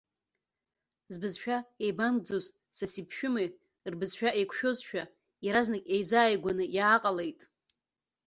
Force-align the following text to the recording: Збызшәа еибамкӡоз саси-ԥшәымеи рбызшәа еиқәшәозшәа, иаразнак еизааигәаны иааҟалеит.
Збызшәа 1.13 1.57
еибамкӡоз 1.83 2.45
саси-ԥшәымеи 2.75 3.47
рбызшәа 3.91 4.29
еиқәшәозшәа, 4.39 5.03
иаразнак 5.45 5.83
еизааигәаны 5.93 6.65
иааҟалеит. 6.77 7.41